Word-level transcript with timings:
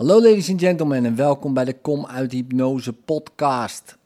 Hallo 0.00 0.22
ladies 0.22 0.50
and 0.50 0.60
gentlemen 0.60 1.04
en 1.04 1.16
welkom 1.16 1.54
bij 1.54 1.64
de 1.64 1.80
Kom 1.80 2.06
uit 2.06 2.32
Hypnose 2.32 2.92
podcast. 2.92 3.96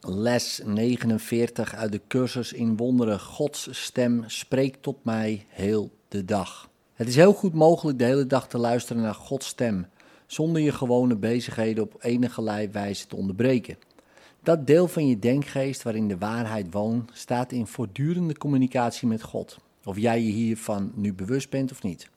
Les 0.00 0.60
49 0.64 1.74
uit 1.74 1.92
de 1.92 2.00
cursus 2.08 2.52
in 2.52 2.76
wonderen. 2.76 3.20
Gods 3.20 3.68
stem 3.70 4.24
spreekt 4.26 4.82
tot 4.82 5.04
mij 5.04 5.46
heel 5.48 5.90
de 6.08 6.24
dag. 6.24 6.68
Het 6.94 7.08
is 7.08 7.16
heel 7.16 7.32
goed 7.32 7.54
mogelijk 7.54 7.98
de 7.98 8.04
hele 8.04 8.26
dag 8.26 8.48
te 8.48 8.58
luisteren 8.58 9.02
naar 9.02 9.14
Gods 9.14 9.46
stem, 9.46 9.86
zonder 10.26 10.62
je 10.62 10.72
gewone 10.72 11.16
bezigheden 11.16 11.84
op 11.84 11.96
enige 12.00 12.68
wijze 12.72 13.06
te 13.06 13.16
onderbreken. 13.16 13.78
Dat 14.42 14.66
deel 14.66 14.88
van 14.88 15.06
je 15.06 15.18
denkgeest 15.18 15.82
waarin 15.82 16.08
de 16.08 16.18
waarheid 16.18 16.66
woont, 16.70 17.10
staat 17.12 17.52
in 17.52 17.66
voortdurende 17.66 18.36
communicatie 18.36 19.08
met 19.08 19.22
God, 19.22 19.58
of 19.84 19.98
jij 19.98 20.22
je 20.22 20.30
hiervan 20.30 20.92
nu 20.94 21.14
bewust 21.14 21.50
bent 21.50 21.70
of 21.70 21.82
niet. 21.82 22.08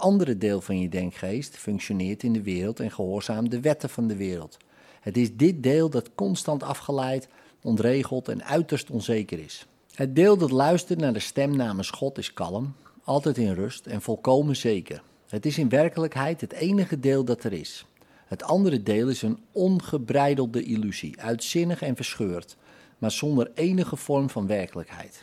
Andere 0.00 0.38
deel 0.38 0.60
van 0.60 0.80
je 0.80 0.88
denkgeest 0.88 1.56
functioneert 1.56 2.22
in 2.22 2.32
de 2.32 2.42
wereld 2.42 2.80
en 2.80 2.90
gehoorzaamt 2.90 3.50
de 3.50 3.60
wetten 3.60 3.90
van 3.90 4.06
de 4.06 4.16
wereld. 4.16 4.56
Het 5.00 5.16
is 5.16 5.36
dit 5.36 5.62
deel 5.62 5.90
dat 5.90 6.10
constant 6.14 6.62
afgeleid, 6.62 7.28
ontregeld 7.62 8.28
en 8.28 8.44
uiterst 8.44 8.90
onzeker 8.90 9.38
is. 9.38 9.66
Het 9.94 10.16
deel 10.16 10.36
dat 10.36 10.50
luistert 10.50 10.98
naar 10.98 11.12
de 11.12 11.18
stem 11.18 11.56
namens 11.56 11.90
God 11.90 12.18
is 12.18 12.32
kalm, 12.32 12.74
altijd 13.04 13.38
in 13.38 13.54
rust 13.54 13.86
en 13.86 14.02
volkomen 14.02 14.56
zeker. 14.56 15.02
Het 15.28 15.46
is 15.46 15.58
in 15.58 15.68
werkelijkheid 15.68 16.40
het 16.40 16.52
enige 16.52 17.00
deel 17.00 17.24
dat 17.24 17.44
er 17.44 17.52
is. 17.52 17.86
Het 18.26 18.42
andere 18.42 18.82
deel 18.82 19.08
is 19.08 19.22
een 19.22 19.38
ongebreidelde 19.52 20.62
illusie, 20.62 21.20
uitzinnig 21.20 21.82
en 21.82 21.96
verscheurd, 21.96 22.56
maar 22.98 23.10
zonder 23.10 23.50
enige 23.54 23.96
vorm 23.96 24.30
van 24.30 24.46
werkelijkheid. 24.46 25.22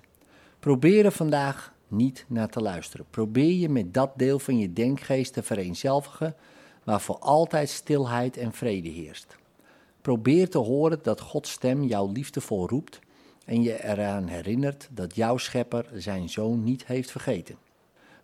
Probeer 0.60 1.06
er 1.06 1.12
vandaag 1.12 1.76
niet 1.88 2.26
naar 2.28 2.50
te 2.50 2.62
luisteren. 2.62 3.06
Probeer 3.10 3.54
je 3.54 3.70
met 3.70 3.94
dat 3.94 4.12
deel 4.16 4.40
van 4.40 4.58
je 4.58 4.74
denkgeest 4.74 5.34
te 5.34 5.44
vereenzelvigen, 5.44 6.36
waar 6.84 7.02
voor 7.02 7.20
altijd 7.20 7.70
stilheid 7.70 8.38
en 8.38 8.54
vrede 8.54 8.90
heerst. 8.90 9.38
Probeer 10.02 10.50
te 10.50 10.58
horen 10.58 11.00
dat 11.02 11.22
Gods 11.22 11.52
stem 11.52 11.84
jou 11.84 12.12
liefdevol 12.12 12.68
roept 12.68 13.00
en 13.46 13.62
je 13.62 13.84
eraan 13.84 14.28
herinnert 14.28 14.88
dat 14.92 15.16
jouw 15.16 15.38
schepper 15.38 15.90
zijn 15.94 16.30
zoon 16.30 16.64
niet 16.64 16.86
heeft 16.86 17.12
vergeten. 17.12 17.58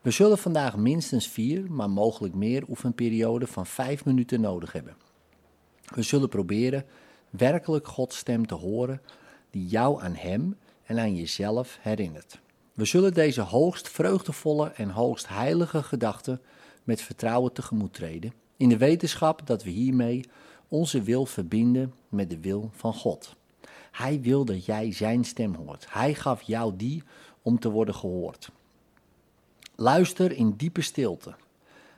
We 0.02 0.12
zullen 0.12 0.38
vandaag 0.38 0.78
minstens 0.78 1.28
vier, 1.28 1.72
maar 1.72 1.90
mogelijk 1.90 2.34
meer 2.34 2.64
oefenperioden 2.70 3.48
van 3.48 3.66
vijf 3.66 4.06
minuten 4.06 4.42
nodig 4.42 4.72
hebben. 4.72 4.96
We 5.96 6.02
zullen 6.02 6.30
proberen 6.30 6.86
werkelijk 7.30 7.88
Gods 7.88 8.18
stem 8.18 8.48
te 8.48 8.56
horen 8.56 9.02
die 9.50 9.68
jou 9.68 10.02
aan 10.02 10.16
Hem 10.16 10.58
en 10.84 11.00
aan 11.00 11.16
jezelf 11.16 11.78
herinnert. 11.82 12.40
We 12.74 12.86
zullen 12.86 13.14
deze 13.14 13.42
hoogst 13.42 13.90
vreugdevolle 13.90 14.70
en 14.70 14.90
hoogst 14.90 15.28
heilige 15.28 15.84
gedachten 15.84 16.42
met 16.84 17.02
vertrouwen 17.02 17.54
tegemoet 17.54 17.94
treden, 17.94 18.34
in 18.58 18.70
de 18.70 18.78
wetenschap 18.78 19.42
dat 19.46 19.64
we 19.64 19.70
hiermee 19.70 20.26
onze 20.68 21.02
wil 21.02 21.26
verbinden 21.26 21.94
met 22.10 22.30
de 22.30 22.40
wil 22.40 22.70
van 22.74 22.94
God. 22.94 23.36
Hij 23.92 24.22
wil 24.22 24.46
dat 24.46 24.66
jij 24.66 24.92
Zijn 24.92 25.24
stem 25.24 25.54
hoort. 25.56 25.86
Hij 25.90 26.14
gaf 26.14 26.42
jou 26.42 26.76
die 26.76 27.04
om 27.42 27.60
te 27.60 27.70
worden 27.70 27.96
gehoord. 27.96 28.50
Luister 29.76 30.32
in 30.32 30.52
diepe 30.52 30.82
stilte. 30.82 31.36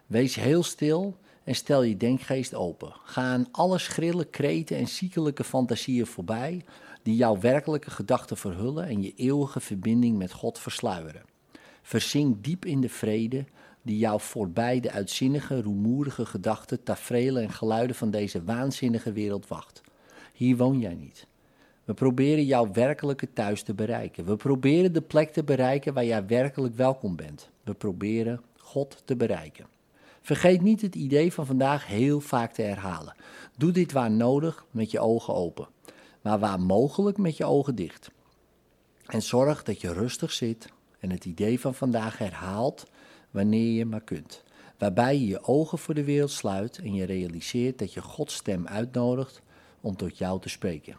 Wees 0.06 0.36
heel 0.36 0.64
stil 0.64 1.18
en 1.46 1.56
stel 1.56 1.84
je 1.84 1.98
denkgeest 1.98 2.56
open. 2.56 2.94
Ga 3.04 3.22
aan 3.22 3.48
alle 3.52 3.78
schrille 3.78 4.26
kreten 4.26 4.78
en 4.78 4.88
ziekelijke 4.88 5.44
fantasieën 5.44 6.06
voorbij 6.06 6.66
die 7.04 7.16
jouw 7.16 7.40
werkelijke 7.40 7.92
gedachten 7.92 8.38
verhullen 8.38 8.88
en 8.88 9.02
je 9.02 9.14
eeuwige 9.16 9.60
verbinding 9.60 10.18
met 10.18 10.32
God 10.32 10.60
versluieren. 10.60 11.24
Verzink 11.82 12.44
diep 12.44 12.66
in 12.66 12.82
de 12.82 12.90
vrede 12.90 13.46
die 13.82 13.98
jou 13.98 14.22
voorbij 14.22 14.80
de 14.80 14.92
uitzinnige, 14.92 15.62
rumoerige 15.62 16.26
gedachten, 16.26 16.84
tafereelen 16.84 17.44
en 17.44 17.52
geluiden 17.52 17.96
van 17.96 18.12
deze 18.12 18.44
waanzinnige 18.44 19.12
wereld 19.12 19.48
wacht. 19.48 19.82
Hier 20.34 20.58
woon 20.58 20.80
jij 20.80 20.96
niet. 20.96 21.28
We 21.84 21.94
proberen 21.94 22.46
jouw 22.46 22.72
werkelijke 22.72 23.34
thuis 23.34 23.64
te 23.64 23.74
bereiken. 23.74 24.26
We 24.26 24.36
proberen 24.36 24.94
de 24.94 25.02
plek 25.02 25.30
te 25.30 25.44
bereiken 25.44 25.94
waar 25.94 26.06
jij 26.06 26.26
werkelijk 26.26 26.76
welkom 26.76 27.16
bent. 27.16 27.50
We 27.64 27.74
proberen 27.74 28.42
God 28.58 29.02
te 29.06 29.16
bereiken. 29.16 29.75
Vergeet 30.26 30.62
niet 30.62 30.82
het 30.82 30.96
idee 30.96 31.34
van 31.34 31.46
vandaag 31.46 31.88
heel 31.88 32.20
vaak 32.20 32.54
te 32.54 32.62
herhalen. 32.62 33.16
Doe 33.58 33.72
dit 33.72 33.92
waar 33.92 34.12
nodig 34.12 34.66
met 34.72 34.92
je 34.92 35.00
ogen 35.00 35.34
open, 35.34 35.68
maar 36.22 36.40
waar 36.40 36.60
mogelijk 36.60 37.18
met 37.18 37.38
je 37.38 37.46
ogen 37.46 37.76
dicht. 37.76 38.12
En 39.06 39.22
zorg 39.22 39.64
dat 39.64 39.82
je 39.82 39.94
rustig 39.94 40.32
zit 40.32 40.70
en 41.00 41.10
het 41.12 41.26
idee 41.26 41.60
van 41.60 41.76
vandaag 41.76 42.18
herhaalt 42.18 42.86
wanneer 43.32 43.72
je 43.72 43.86
maar 43.86 44.02
kunt. 44.02 44.44
Waarbij 44.78 45.18
je 45.20 45.26
je 45.26 45.44
ogen 45.44 45.78
voor 45.78 45.94
de 45.94 46.04
wereld 46.04 46.32
sluit 46.32 46.78
en 46.78 46.94
je 46.94 47.04
realiseert 47.04 47.80
dat 47.80 47.94
je 47.94 48.02
Gods 48.02 48.36
stem 48.36 48.68
uitnodigt 48.68 49.42
om 49.82 49.96
tot 49.96 50.18
jou 50.18 50.42
te 50.42 50.50
spreken. 50.50 50.98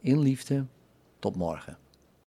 In 0.00 0.18
liefde, 0.18 0.66
tot 1.18 1.36
morgen. 1.36 1.83